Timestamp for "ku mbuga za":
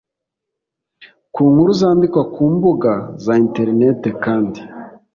2.33-3.33